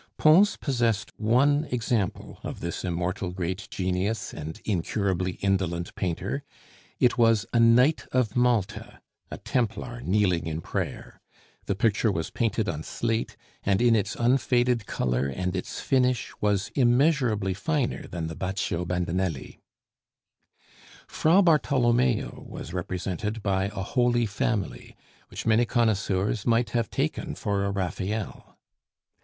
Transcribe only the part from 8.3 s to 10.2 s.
Malta, a Templar